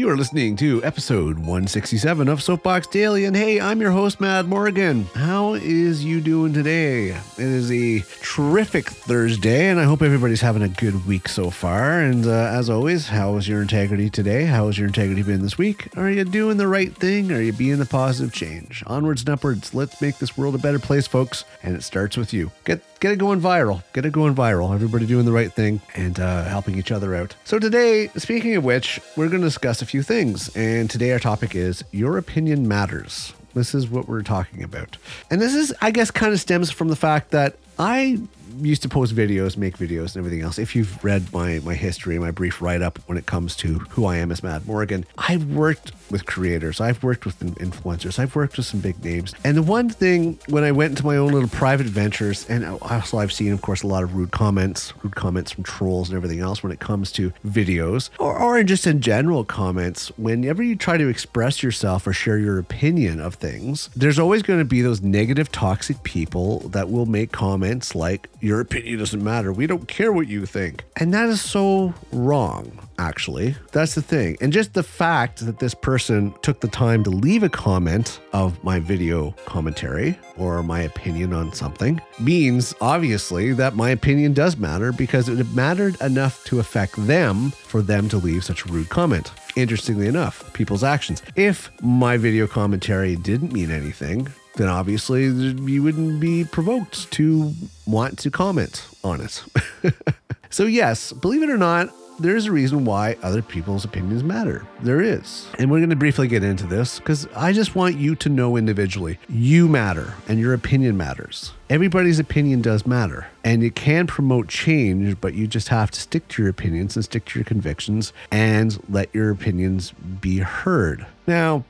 You 0.00 0.08
are 0.08 0.16
listening 0.16 0.56
to 0.56 0.82
episode 0.82 1.36
167 1.40 2.26
of 2.26 2.42
Soapbox 2.42 2.86
Daily, 2.86 3.26
and 3.26 3.36
hey, 3.36 3.60
I'm 3.60 3.82
your 3.82 3.90
host, 3.90 4.18
Matt 4.18 4.46
Morgan. 4.46 5.04
How 5.14 5.52
is 5.52 6.02
you 6.02 6.22
doing 6.22 6.54
today? 6.54 7.08
It 7.08 7.20
is 7.36 7.70
a 7.70 8.00
terrific 8.22 8.88
Thursday, 8.88 9.66
and 9.66 9.78
I 9.78 9.84
hope 9.84 10.00
everybody's 10.00 10.40
having 10.40 10.62
a 10.62 10.70
good 10.70 11.06
week 11.06 11.28
so 11.28 11.50
far. 11.50 12.00
And 12.00 12.24
uh, 12.26 12.30
as 12.30 12.70
always, 12.70 13.08
how 13.08 13.36
is 13.36 13.46
your 13.46 13.60
integrity 13.60 14.08
today? 14.08 14.46
How 14.46 14.68
has 14.68 14.78
your 14.78 14.86
integrity 14.86 15.22
been 15.22 15.42
this 15.42 15.58
week? 15.58 15.94
Are 15.98 16.08
you 16.08 16.24
doing 16.24 16.56
the 16.56 16.66
right 16.66 16.96
thing? 16.96 17.30
Are 17.30 17.42
you 17.42 17.52
being 17.52 17.78
the 17.78 17.84
positive 17.84 18.32
change? 18.32 18.82
Onwards 18.86 19.20
and 19.20 19.28
upwards. 19.28 19.74
Let's 19.74 20.00
make 20.00 20.16
this 20.16 20.34
world 20.34 20.54
a 20.54 20.58
better 20.58 20.78
place, 20.78 21.06
folks. 21.06 21.44
And 21.62 21.76
it 21.76 21.82
starts 21.82 22.16
with 22.16 22.32
you. 22.32 22.50
Get 22.64 22.80
get 23.00 23.12
it 23.12 23.18
going 23.18 23.40
viral. 23.40 23.82
Get 23.92 24.04
it 24.04 24.12
going 24.12 24.34
viral. 24.34 24.74
Everybody 24.74 25.06
doing 25.06 25.24
the 25.24 25.32
right 25.32 25.52
thing 25.52 25.80
and 25.94 26.20
uh, 26.20 26.44
helping 26.44 26.78
each 26.78 26.92
other 26.92 27.14
out. 27.14 27.34
So 27.44 27.58
today, 27.58 28.08
speaking 28.16 28.56
of 28.56 28.64
which, 28.64 29.00
we're 29.16 29.28
going 29.28 29.40
to 29.40 29.46
discuss 29.46 29.82
a 29.82 29.86
few 29.90 30.02
things. 30.02 30.54
And 30.56 30.88
today 30.88 31.10
our 31.10 31.18
topic 31.18 31.54
is 31.54 31.82
your 31.90 32.16
opinion 32.16 32.68
matters. 32.68 33.32
This 33.54 33.74
is 33.74 33.88
what 33.88 34.08
we're 34.08 34.22
talking 34.22 34.62
about. 34.62 34.96
And 35.30 35.40
this 35.40 35.54
is, 35.54 35.74
I 35.82 35.90
guess, 35.90 36.12
kind 36.12 36.32
of 36.32 36.40
stems 36.40 36.70
from 36.70 36.88
the 36.88 36.96
fact 36.96 37.32
that 37.32 37.56
I 37.76 38.20
used 38.60 38.82
to 38.82 38.88
post 38.88 39.14
videos, 39.14 39.56
make 39.56 39.78
videos, 39.78 40.14
and 40.14 40.16
everything 40.18 40.42
else. 40.42 40.58
If 40.58 40.74
you've 40.74 41.02
read 41.04 41.32
my 41.32 41.60
my 41.60 41.74
history, 41.74 42.18
my 42.18 42.30
brief 42.30 42.60
write 42.60 42.82
up 42.82 42.98
when 43.06 43.18
it 43.18 43.26
comes 43.26 43.56
to 43.56 43.78
who 43.90 44.06
I 44.06 44.16
am 44.16 44.30
as 44.32 44.42
Matt 44.42 44.66
Morgan, 44.66 45.04
I've 45.18 45.44
worked 45.46 45.92
with 46.10 46.26
creators, 46.26 46.80
I've 46.80 47.02
worked 47.02 47.24
with 47.24 47.38
influencers, 47.40 48.18
I've 48.18 48.34
worked 48.34 48.56
with 48.56 48.66
some 48.66 48.80
big 48.80 49.02
names. 49.04 49.34
And 49.44 49.56
the 49.56 49.62
one 49.62 49.88
thing 49.88 50.38
when 50.48 50.64
I 50.64 50.72
went 50.72 50.90
into 50.90 51.06
my 51.06 51.16
own 51.16 51.32
little 51.32 51.48
private 51.48 51.86
ventures, 51.86 52.48
and 52.48 52.64
also 52.82 53.18
I've 53.18 53.32
seen, 53.32 53.52
of 53.52 53.62
course, 53.62 53.82
a 53.82 53.86
lot 53.86 54.02
of 54.02 54.14
rude 54.14 54.32
comments, 54.32 54.92
rude 55.02 55.14
comments 55.14 55.52
from 55.52 55.64
trolls 55.64 56.08
and 56.08 56.16
everything 56.16 56.40
else 56.40 56.62
when 56.62 56.72
it 56.72 56.80
comes 56.80 57.12
to 57.12 57.32
videos, 57.46 58.10
or, 58.18 58.36
or 58.38 58.62
just 58.64 58.86
in 58.86 59.00
general 59.00 59.44
comments. 59.44 60.08
Whenever 60.18 60.62
you 60.62 60.76
try 60.76 60.96
to 60.96 61.08
express 61.08 61.62
yourself 61.62 62.06
or 62.06 62.12
share 62.12 62.38
your 62.38 62.58
opinion 62.58 63.20
of 63.20 63.34
things, 63.34 63.88
there's 63.94 64.18
always 64.18 64.42
going 64.42 64.58
to 64.58 64.64
be 64.64 64.82
those 64.82 65.00
negative, 65.00 65.50
toxic 65.52 66.02
people 66.02 66.60
that 66.70 66.90
will 66.90 67.06
make 67.06 67.32
comments 67.32 67.94
like, 67.94 68.28
your 68.40 68.60
opinion 68.60 68.98
doesn't 68.98 69.22
matter. 69.22 69.52
We 69.52 69.66
don't 69.66 69.86
care 69.86 70.12
what 70.12 70.28
you 70.28 70.46
think. 70.46 70.84
And 70.96 71.12
that 71.14 71.28
is 71.28 71.40
so 71.40 71.94
wrong, 72.12 72.88
actually. 72.98 73.54
That's 73.72 73.94
the 73.94 74.02
thing. 74.02 74.36
And 74.40 74.52
just 74.52 74.74
the 74.74 74.82
fact 74.82 75.44
that 75.44 75.58
this 75.58 75.74
person 75.74 76.34
took 76.42 76.60
the 76.60 76.68
time 76.68 77.04
to 77.04 77.10
leave 77.10 77.42
a 77.42 77.48
comment 77.48 78.20
of 78.32 78.62
my 78.64 78.78
video 78.78 79.32
commentary 79.44 80.18
or 80.36 80.62
my 80.62 80.80
opinion 80.80 81.32
on 81.32 81.52
something 81.52 82.00
means 82.18 82.74
obviously 82.80 83.52
that 83.52 83.76
my 83.76 83.90
opinion 83.90 84.32
does 84.32 84.56
matter 84.56 84.92
because 84.92 85.28
it 85.28 85.46
mattered 85.54 86.00
enough 86.00 86.44
to 86.44 86.60
affect 86.60 86.94
them 87.06 87.50
for 87.50 87.82
them 87.82 88.08
to 88.08 88.16
leave 88.16 88.44
such 88.44 88.64
a 88.64 88.68
rude 88.72 88.88
comment. 88.88 89.32
Interestingly 89.56 90.06
enough, 90.06 90.52
people's 90.52 90.84
actions. 90.84 91.22
If 91.36 91.70
my 91.82 92.16
video 92.16 92.46
commentary 92.46 93.16
didn't 93.16 93.52
mean 93.52 93.70
anything, 93.70 94.28
then 94.56 94.68
obviously 94.68 95.24
you 95.24 95.82
wouldn't 95.82 96.20
be 96.20 96.44
provoked 96.44 97.10
to 97.12 97.52
want 97.86 98.18
to 98.20 98.30
comment 98.30 98.86
on 99.04 99.20
it. 99.20 99.44
so, 100.50 100.64
yes, 100.66 101.12
believe 101.12 101.42
it 101.42 101.50
or 101.50 101.56
not, 101.56 101.90
there's 102.20 102.46
a 102.46 102.52
reason 102.52 102.84
why 102.84 103.16
other 103.22 103.40
people's 103.40 103.84
opinions 103.84 104.22
matter. 104.22 104.66
There 104.82 105.00
is. 105.00 105.48
And 105.58 105.70
we're 105.70 105.78
going 105.78 105.90
to 105.90 105.96
briefly 105.96 106.28
get 106.28 106.44
into 106.44 106.66
this 106.66 106.98
because 106.98 107.26
I 107.34 107.52
just 107.52 107.74
want 107.74 107.96
you 107.96 108.14
to 108.16 108.28
know 108.28 108.56
individually 108.56 109.18
you 109.28 109.68
matter 109.68 110.12
and 110.28 110.38
your 110.38 110.52
opinion 110.52 110.98
matters. 110.98 111.52
Everybody's 111.70 112.18
opinion 112.18 112.60
does 112.60 112.86
matter 112.86 113.28
and 113.44 113.62
it 113.62 113.74
can 113.74 114.06
promote 114.06 114.48
change, 114.48 115.20
but 115.20 115.34
you 115.34 115.46
just 115.46 115.68
have 115.68 115.90
to 115.90 116.00
stick 116.00 116.26
to 116.28 116.42
your 116.42 116.50
opinions 116.50 116.96
and 116.96 117.04
stick 117.04 117.24
to 117.26 117.38
your 117.38 117.44
convictions 117.44 118.12
and 118.30 118.82
let 118.88 119.12
your 119.14 119.30
opinions 119.30 119.92
be 120.20 120.38
heard. 120.38 121.06
Now, 121.26 121.64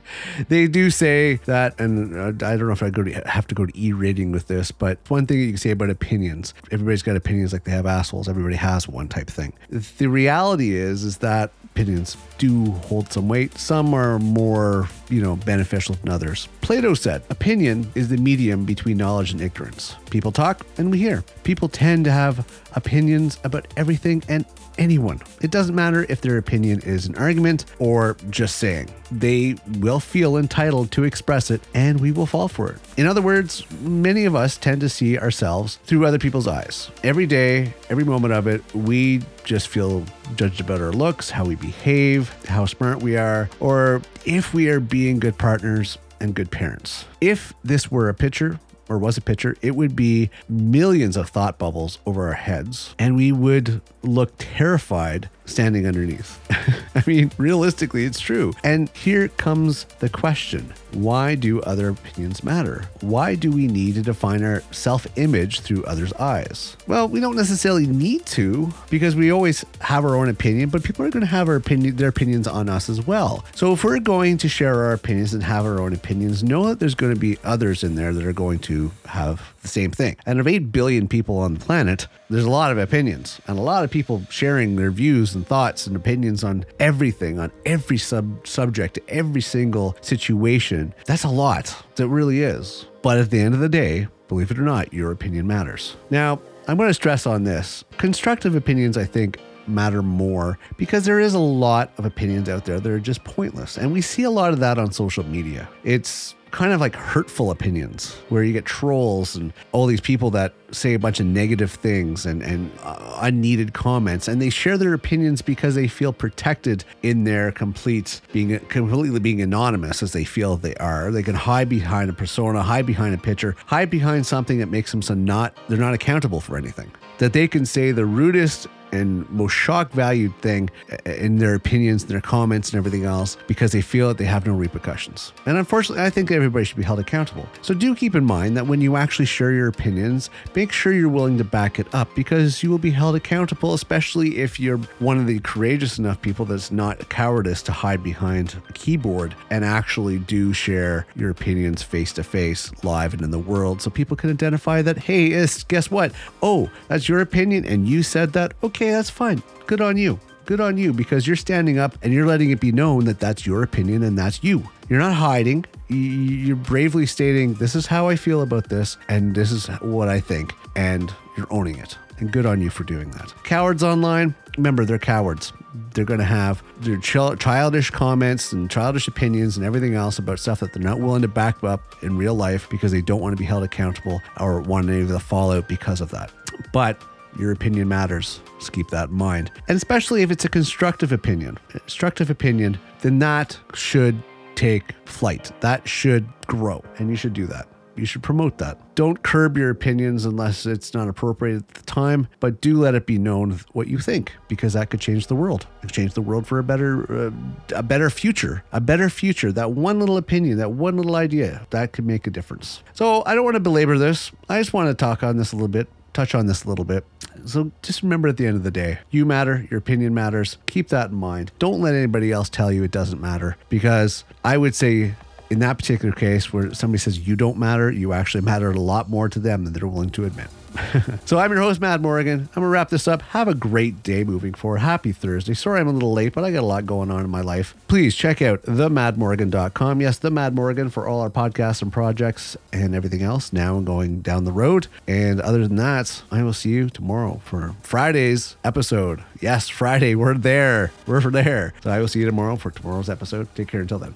they 0.49 0.67
do 0.69 0.91
say 0.91 1.35
that, 1.45 1.79
and 1.79 2.17
uh, 2.17 2.47
I 2.47 2.57
don't 2.57 2.67
know 2.67 2.73
if 2.73 2.83
I 2.83 2.91
go 2.91 3.03
to, 3.03 3.13
have 3.29 3.47
to 3.49 3.55
go 3.55 3.67
to 3.67 3.79
E 3.79 3.93
rating 3.93 4.33
with 4.33 4.47
this, 4.47 4.71
but 4.71 4.99
one 5.09 5.27
thing 5.27 5.39
you 5.39 5.49
can 5.49 5.59
say 5.59 5.71
about 5.71 5.91
opinions, 5.91 6.55
everybody's 6.71 7.03
got 7.03 7.17
opinions 7.17 7.53
like 7.53 7.65
they 7.65 7.73
have 7.73 7.87
assholes. 7.87 8.29
Everybody 8.29 8.57
has 8.57 8.89
one 8.89 9.09
type 9.09 9.29
thing. 9.29 9.53
The 9.69 10.07
reality 10.07 10.75
is, 10.75 11.05
is 11.05 11.19
that 11.19 11.53
opinions 11.81 12.19
do 12.37 12.73
hold 12.89 13.11
some 13.11 13.27
weight. 13.27 13.57
Some 13.57 13.95
are 13.95 14.19
more, 14.19 14.87
you 15.09 15.23
know, 15.23 15.37
beneficial 15.37 15.95
than 15.95 16.11
others. 16.11 16.47
Plato 16.61 16.93
said, 16.93 17.23
opinion 17.31 17.91
is 17.95 18.09
the 18.09 18.19
medium 18.19 18.67
between 18.67 18.99
knowledge 18.99 19.33
and 19.33 19.41
ignorance. 19.41 19.97
People 20.11 20.31
talk 20.31 20.67
and 20.77 20.91
we 20.91 20.99
hear. 20.99 21.25
People 21.43 21.71
tend 21.71 22.05
to 22.05 22.13
have 22.13 22.47
opinions 22.75 23.39
about 23.45 23.67
everything 23.79 24.23
and 24.29 24.45
anyone. 24.77 25.23
It 25.41 25.51
doesn't 25.51 25.75
matter 25.75 26.05
if 26.11 26.21
their 26.21 26.37
opinion 26.37 26.81
is 26.83 27.07
an 27.07 27.17
argument 27.17 27.65
or 27.79 28.19
just 28.29 28.57
saying. 28.57 28.91
They 29.11 29.57
will 29.79 30.01
feel 30.01 30.37
entitled 30.37 30.91
to 30.93 31.05
express 31.05 31.51
it 31.51 31.61
and 31.75 32.01
we 32.01 32.13
will 32.13 32.27
fall 32.27 32.49
for 32.49 32.71
it. 32.71 32.79
In 32.97 33.07
other 33.07 33.23
words, 33.23 33.65
many 33.81 34.25
of 34.25 34.35
us 34.35 34.57
tend 34.57 34.81
to 34.83 34.89
see 34.89 35.19
ourselves 35.19 35.79
through 35.85 36.07
other 36.07 36.19
people's 36.19 36.47
eyes. 36.47 36.91
Every 37.03 37.27
day, 37.27 37.75
every 37.89 38.05
moment 38.05 38.35
of 38.35 38.47
it, 38.47 38.63
we 38.75 39.23
just 39.45 39.69
feel 39.69 40.05
judged 40.37 40.61
about 40.61 40.81
our 40.81 40.93
looks, 40.93 41.31
how 41.31 41.45
we 41.45 41.57
behave, 41.57 42.29
how 42.45 42.67
smart 42.67 43.03
we 43.03 43.17
are, 43.17 43.49
or 43.59 44.03
if 44.25 44.55
we 44.55 44.69
are 44.69 44.81
being 44.81 45.19
good 45.19 45.39
partners 45.39 45.99
and 46.21 46.35
good 46.35 46.51
parents. 46.51 47.07
If 47.21 47.53
this 47.65 47.91
were 47.91 48.09
a 48.09 48.15
picture, 48.15 48.61
or 48.91 48.99
was 48.99 49.17
a 49.17 49.21
picture, 49.21 49.57
it 49.63 49.77
would 49.77 49.95
be 49.95 50.31
millions 50.49 51.17
of 51.17 51.31
thought 51.31 51.59
bubbles 51.59 51.99
over 52.05 52.27
our 52.27 52.35
heads, 52.35 52.95
and 52.99 53.17
we 53.17 53.31
would 53.31 53.81
look 54.03 54.33
terrified 54.37 55.31
standing 55.47 55.87
underneath. 55.87 56.41
I 56.95 57.03
mean, 57.07 57.31
realistically, 57.39 58.05
it's 58.05 58.21
true. 58.21 58.53
And 58.65 58.89
here 58.91 59.29
comes 59.29 59.85
the 60.01 60.09
question 60.09 60.73
why 60.93 61.37
do 61.37 61.61
other 61.61 61.91
opinions 61.91 62.43
matter? 62.43 62.85
Why 63.01 63.37
do 63.37 63.53
we 63.53 63.69
need 63.69 63.95
to 63.95 64.03
define 64.03 64.43
our 64.43 64.63
self 64.73 65.07
image 65.17 65.61
through 65.61 65.85
others' 65.85 66.13
eyes? 66.15 66.77
Well, 66.87 67.07
we 67.09 67.21
don't 67.21 67.37
necessarily 67.37 67.87
need 67.87 68.27
to 68.27 68.73
because 68.91 69.15
we 69.15 69.31
always 69.31 69.65
have 69.81 70.05
our 70.05 70.17
own 70.17 70.29
opinion, 70.29 70.71
but 70.71 70.83
people 70.83 71.05
are 71.05 71.11
going 71.11 71.21
to 71.21 71.27
have 71.27 71.49
our 71.49 71.57
opinion, 71.57 71.97
their 71.97 72.09
opinions 72.09 72.49
on 72.49 72.69
us 72.69 72.89
as 72.89 73.07
well. 73.07 73.45
So 73.55 73.73
if 73.73 73.85
we're 73.85 74.01
going 74.01 74.39
to 74.39 74.49
share 74.49 74.83
our 74.85 74.93
opinions 74.93 75.33
and 75.33 75.43
have 75.45 75.65
our 75.65 75.81
own 75.81 75.93
opinions, 75.93 76.43
know 76.43 76.67
that 76.69 76.81
there's 76.81 76.95
going 76.95 77.15
to 77.15 77.21
be 77.21 77.39
others 77.45 77.85
in 77.85 77.95
there 77.95 78.13
that 78.13 78.27
are 78.27 78.33
going 78.33 78.59
to 78.61 78.91
have 79.07 79.55
the 79.63 79.69
same 79.69 79.91
thing. 79.91 80.17
And 80.27 80.41
of 80.41 80.47
8 80.47 80.73
billion 80.73 81.09
people 81.09 81.39
on 81.39 81.55
the 81.55 81.61
planet, 81.61 82.07
there's 82.29 82.45
a 82.45 82.51
lot 82.51 82.73
of 82.73 82.79
opinions 82.79 83.41
and 83.47 83.59
a 83.59 83.63
lot 83.63 83.85
of 83.85 83.91
people 83.91 84.23
sharing 84.31 84.77
their 84.77 84.91
views 84.91 85.35
and 85.35 85.47
thoughts 85.47 85.87
and 85.87 85.97
opinions 85.97 86.45
on 86.45 86.65
everything, 86.79 87.39
on 87.39 87.51
every 87.67 87.99
sub 87.99 88.47
subject, 88.47 88.99
every 89.09 89.41
single 89.41 89.97
situation. 90.01 90.95
That's 91.07 91.25
a 91.25 91.29
lot. 91.29 91.77
That 91.97 92.09
really 92.09 92.43
is. 92.43 92.87
But 93.03 93.19
at 93.19 93.31
the 93.31 93.41
end 93.41 93.55
of 93.55 93.61
the 93.61 93.69
day, 93.69 94.09
believe 94.29 94.51
it 94.51 94.59
or 94.59 94.63
not, 94.63 94.93
your 94.93 95.11
opinion 95.11 95.47
matters. 95.47 95.97
Now, 96.11 96.41
I'm 96.69 96.77
going 96.77 96.91
to 96.91 96.95
stress 96.95 97.27
on 97.27 97.45
this. 97.45 97.85
Constructive 97.97 98.55
opinions, 98.55 98.97
I 98.97 99.05
think, 99.05 99.41
matter 99.67 100.03
more 100.03 100.59
because 100.77 101.05
there 101.05 101.21
is 101.21 101.35
a 101.35 101.39
lot 101.39 101.93
of 101.99 102.05
opinions 102.05 102.49
out 102.49 102.65
there 102.65 102.81
that 102.81 102.91
are 102.91 103.01
just 103.01 103.25
pointless. 103.25 103.79
And 103.79 103.93
we 103.93 104.01
see 104.01 104.25
a 104.25 104.31
lot 104.31 104.53
of 104.53 104.61
that 104.61 104.79
on 104.79 104.93
social 104.93 105.25
media. 105.25 105.69
It's 105.85 106.35
kind 106.51 106.73
of 106.73 106.81
like 106.81 106.95
hurtful 106.95 107.51
opinions 107.51 108.15
where 108.29 108.43
you 108.43 108.53
get 108.53 108.65
trolls 108.65 109.37
and 109.37 109.53
all 109.73 109.87
these 109.87 110.01
people 110.01 110.31
that 110.31 110.53
say 110.73 110.95
a 110.95 110.99
bunch 110.99 111.21
of 111.21 111.27
negative 111.27 111.73
things 111.73 112.27
and, 112.27 112.43
and 112.43 112.71
uh, 112.83 113.19
unneeded 113.21 113.73
comments 113.73 114.29
and 114.29 114.41
they 114.41 114.51
share 114.51 114.79
their 114.79 114.95
opinions 114.95 115.43
because 115.43 115.75
they 115.75 115.89
feel 115.89 116.13
protected 116.13 116.85
in 117.03 117.25
their 117.25 117.51
complete 117.53 118.21
being 118.33 118.59
completely 118.67 119.21
being 119.21 119.41
anonymous 119.41 120.03
as 120.03 120.13
they 120.13 120.25
feel 120.25 120.57
they 120.57 120.75
are. 120.77 121.11
They 121.11 121.23
can 121.23 121.35
hide 121.35 121.69
behind 121.69 122.11
a 122.11 122.13
persona 122.13 122.63
hide 122.63 122.87
behind 122.87 123.15
a 123.15 123.19
picture 123.19 123.57
hide 123.67 123.91
behind 123.91 124.27
something 124.27 124.59
that 124.59 124.69
makes 124.69 124.91
them 124.91 125.03
so 125.03 125.15
not 125.15 125.57
they're 125.69 125.79
not 125.79 125.95
accountable 125.95 126.41
for 126.41 126.57
anything. 126.57 126.91
That 127.19 127.33
they 127.33 127.49
can 127.49 127.67
say 127.67 127.93
the 127.93 128.07
rudest 128.07 128.67
and 128.93 129.29
most 129.31 129.53
shock 129.53 129.91
valued 129.93 130.35
thing 130.41 130.71
uh, 130.91 131.11
in 131.11 131.37
their 131.37 131.55
opinions, 131.55 132.05
their 132.07 132.21
comments, 132.21 132.71
and 132.71 132.79
everything 132.79 133.05
else 133.05 133.37
because 133.47 133.73
they 133.73 133.81
feel 133.81 134.09
that 134.09 134.19
they 134.19 134.25
have 134.25 134.47
no 134.47 134.55
repercussions. 134.55 135.33
And 135.47 135.57
unfortunately, 135.57 136.05
I 136.05 136.11
think 136.11 136.31
everybody 136.31 136.65
should 136.65 136.77
be 136.77 136.83
held 136.83 136.99
accountable. 136.99 137.47
So 137.63 137.75
do 137.75 137.95
keep 137.95 138.15
in 138.15 138.25
mind 138.25 138.57
that 138.57 138.67
when 138.67 138.81
you 138.81 138.97
actually 138.97 139.27
share 139.27 139.53
your 139.53 139.69
opinions, 139.69 140.31
make 140.55 140.73
sure 140.73 140.93
you're 140.93 141.09
willing 141.09 141.39
to 141.39 141.45
back 141.45 141.79
it 141.79 141.87
up 141.95 142.15
because 142.15 142.63
you 142.63 142.71
will 142.71 142.79
be 142.79 142.91
held 142.91 143.17
accountable, 143.17 143.75
especially 143.75 144.39
if 144.39 144.59
you're 144.59 144.79
one 144.99 145.19
of 145.19 145.27
the 145.27 145.41
courageous 145.41 145.99
enough 145.99 146.21
people 146.23 146.45
that's 146.45 146.71
not 146.71 147.09
cowardice 147.09 147.63
to 147.63 147.73
hide 147.73 148.03
behind 148.03 148.61
a 148.69 148.73
keyboard 148.73 149.35
and 149.51 149.65
actually 149.65 150.19
do 150.19 150.53
share 150.53 151.07
your 151.17 151.31
opinions 151.31 151.83
face 151.83 152.13
to 152.13 152.23
face, 152.23 152.73
live 152.83 153.13
and 153.13 153.23
in 153.23 153.31
the 153.31 153.39
world, 153.39 153.83
so 153.83 153.91
people 153.91 154.17
can 154.17 154.31
identify 154.31 154.83
that, 154.83 154.99
hey, 154.99 155.31
guess 155.69 155.91
what? 155.91 156.13
Oh, 156.43 156.71
that's 156.89 157.09
your 157.09 157.21
opinion, 157.21 157.65
and 157.65 157.89
you 157.89 158.03
said 158.03 158.33
that. 158.33 158.55
Okay 158.63 158.80
okay, 158.81 158.91
that's 158.93 159.11
fine. 159.11 159.43
Good 159.67 159.83
on 159.83 159.99
you. 159.99 160.19
Good 160.47 160.59
on 160.59 160.79
you 160.79 160.95
because 160.95 161.27
you're 161.27 161.37
standing 161.37 161.79
up 161.79 161.99
and 162.03 162.15
you're 162.15 162.27
letting 162.27 162.51
it 162.51 162.61
be 162.61 162.73
known 162.73 163.05
that 163.05 163.21
that's 163.21 163.45
your 163.45 163.63
opinion 163.63 164.03
and 164.03 164.17
that's 164.17 164.43
you. 164.43 164.67
You're 164.89 164.99
not 164.99 165.13
hiding. 165.13 165.67
You're 165.89 166.57
bravely 166.57 167.05
stating, 167.05 167.55
this 167.55 167.75
is 167.75 167.87
how 167.87 168.09
I 168.09 168.17
feel 168.17 168.41
about 168.41 168.71
this 168.71 168.97
and 169.09 169.35
this 169.35 169.53
is 169.53 169.67
what 169.83 170.09
I 170.09 170.19
think. 170.19 170.55
And 170.77 171.13
you're 171.37 171.47
owning 171.51 171.77
it. 171.77 171.99
And 172.19 172.33
good 172.33 172.47
on 172.47 172.63
you 172.63 172.71
for 172.71 172.85
doing 172.85 173.11
that. 173.11 173.35
Cowards 173.45 173.83
online, 173.83 174.35
remember, 174.57 174.87
they're 174.87 174.99
cowards. 174.99 175.53
they're 175.95 176.05
going 176.07 176.19
to 176.21 176.27
have 176.27 176.63
their 176.79 176.97
childish 176.97 177.91
comments 177.91 178.53
and 178.53 178.71
childish 178.71 179.07
opinions 179.09 179.57
and 179.59 179.67
everything 179.67 179.95
else 179.95 180.19
about 180.19 180.39
stuff 180.39 180.61
that 180.61 180.73
they're 180.73 180.83
not 180.83 181.01
willing 181.01 181.23
to 181.23 181.29
back 181.29 181.63
up 181.63 181.95
in 182.03 182.17
real 182.17 182.35
life 182.35 182.69
because 182.71 182.93
they 182.93 183.03
don't 183.03 183.21
want 183.21 183.33
to 183.35 183.37
be 183.37 183.45
held 183.45 183.63
accountable 183.63 184.23
or 184.39 184.61
want 184.63 184.89
any 184.89 185.03
of 185.03 185.09
the 185.09 185.21
fallout 185.21 185.69
because 185.69 186.01
of 186.01 186.11
that. 186.11 186.33
But 186.73 187.01
your 187.39 187.53
opinion 187.53 187.89
matters. 187.89 188.41
Just 188.59 188.73
keep 188.73 188.89
that 188.89 189.11
in 189.11 189.17
mind. 189.17 189.51
And 189.69 189.77
especially 189.77 190.23
if 190.23 190.31
it's 190.31 190.45
a 190.45 190.49
constructive 190.49 191.13
opinion, 191.13 191.59
constructive 191.69 192.31
opinion, 192.31 192.79
then 193.01 193.19
that 193.21 193.59
should 193.75 194.23
take 194.55 194.95
flight. 195.07 195.53
That 195.61 195.89
should 195.89 196.29
grow. 196.47 196.85
And 196.99 197.09
you 197.09 197.17
should 197.17 197.33
do 197.33 197.47
that. 197.47 197.67
You 197.97 198.07
should 198.07 198.23
promote 198.23 198.57
that. 198.59 198.79
Don't 198.95 199.23
curb 199.23 199.59
your 199.59 199.69
opinions 199.69 200.25
unless 200.25 200.65
it's 200.65 200.95
not 200.95 201.09
appropriate 201.09 201.57
at 201.57 201.69
the 201.69 201.83
time, 201.83 202.29
but 202.39 202.61
do 202.61 202.79
let 202.79 202.95
it 202.95 203.05
be 203.05 203.19
known 203.19 203.61
what 203.73 203.89
you 203.89 203.99
think 203.99 204.33
because 204.49 204.73
that 204.73 204.91
could 204.91 205.01
change 205.01 205.27
the 205.27 205.35
world. 205.35 205.67
Could 205.83 205.93
change 205.93 206.15
the 206.15 206.23
world 206.23 206.47
for 206.47 206.59
a 206.59 206.63
better, 206.63 207.27
uh, 207.27 207.31
a 207.75 207.83
better 207.83 208.09
future, 208.09 208.65
a 208.73 208.81
better 208.81 209.11
future. 209.11 209.53
That 209.53 209.73
one 209.73 209.99
little 209.99 210.17
opinion, 210.17 210.57
that 210.59 210.73
one 210.73 210.97
little 210.97 211.17
idea, 211.17 211.67
that 211.71 211.93
could 211.93 212.07
make 212.07 212.27
a 212.27 212.31
difference. 212.31 212.83
So 212.95 213.23
I 213.27 213.35
don't 213.35 213.45
want 213.45 213.57
to 213.57 213.61
belabor 213.61 213.99
this. 213.99 214.31
I 214.49 214.59
just 214.59 214.73
want 214.73 214.89
to 214.89 214.95
talk 214.95 215.23
on 215.23 215.37
this 215.37 215.53
a 215.53 215.57
little 215.57 215.69
bit 215.69 215.89
touch 216.13 216.35
on 216.35 216.47
this 216.47 216.65
a 216.65 216.69
little 216.69 216.85
bit. 216.85 217.05
So 217.47 217.71
just 217.83 218.03
remember 218.03 218.29
at 218.29 218.37
the 218.37 218.47
end 218.47 218.57
of 218.57 218.63
the 218.63 218.71
day, 218.71 218.99
you 219.11 219.25
matter, 219.25 219.67
your 219.71 219.79
opinion 219.79 220.15
matters. 220.15 220.59
Keep 220.67 220.89
that 220.89 221.11
in 221.11 221.17
mind. 221.17 221.53
Don't 221.59 221.81
let 221.81 221.95
anybody 221.95 222.33
else 222.33 222.49
tell 222.49 222.71
you 222.73 222.83
it 222.83 222.91
doesn't 222.91 223.21
matter 223.21 223.57
because 223.69 224.25
I 224.45 224.57
would 224.57 224.75
say 224.75 225.15
in 225.51 225.59
that 225.59 225.79
particular 225.79 226.15
case 226.15 226.53
where 226.53 226.73
somebody 226.75 226.99
says 226.99 227.27
you 227.27 227.37
don't 227.37 227.59
matter, 227.59 227.91
you 227.91 228.13
actually 228.13 228.43
matter 228.43 228.71
a 228.71 228.81
lot 228.81 229.11
more 229.11 229.29
to 229.29 229.39
them 229.39 229.65
than 229.65 229.73
they're 229.73 229.89
willing 229.89 230.11
to 230.11 230.25
admit. 230.25 230.49
so 231.25 231.39
I'm 231.39 231.51
your 231.51 231.61
host, 231.61 231.81
Matt 231.81 232.01
Morgan. 232.01 232.41
I'm 232.41 232.49
gonna 232.55 232.69
wrap 232.69 232.91
this 232.91 233.09
up. 233.09 233.23
Have 233.23 233.49
a 233.49 233.55
great 233.55 234.03
day 234.03 234.25
moving 234.25 234.55
forward. 234.55 234.79
Happy 234.79 235.13
Thursday. 235.13 235.55
Sorry 235.55 235.81
I'm 235.81 235.89
a 235.89 235.93
little 235.93 236.13
late, 236.13 236.33
but 236.33 236.45
I 236.45 236.51
got 236.51 236.61
a 236.61 236.67
lot 236.67 236.87
going 236.87 237.11
on 237.11 237.25
in 237.25 237.31
my 237.31 237.41
life. 237.41 237.75
Please 237.89 238.15
check 238.15 238.41
out 238.41 238.63
themadmorgan.com. 238.63 240.01
Yes, 240.01 240.19
the 240.19 240.31
Mad 240.31 240.55
Morgan 240.55 240.91
for 240.91 241.07
all 241.07 241.21
our 241.21 241.31
podcasts 241.31 241.83
and 241.83 241.93
projects 241.93 242.57
and 242.73 242.95
everything 242.95 243.23
else 243.23 243.53
now 243.53 243.77
and 243.77 243.87
going 243.87 244.21
down 244.21 244.45
the 244.45 244.53
road. 244.53 244.87
And 245.07 245.41
other 245.41 245.67
than 245.67 245.77
that, 245.77 246.23
I 246.31 246.43
will 246.43 246.53
see 246.53 246.71
you 246.71 246.89
tomorrow 246.89 247.41
for 247.45 247.75
Friday's 247.83 248.57
episode. 248.65 249.23
Yes, 249.41 249.69
Friday. 249.69 250.15
We're 250.15 250.35
there. 250.35 250.93
We're 251.07 251.21
there. 251.21 251.75
So 251.83 251.91
I 251.91 251.99
will 251.99 252.09
see 252.09 252.21
you 252.21 252.27
tomorrow 252.27 252.57
for 252.57 252.71
tomorrow's 252.71 253.09
episode. 253.11 253.55
Take 253.55 253.69
care 253.69 253.81
until 253.81 253.99
then. 253.99 254.15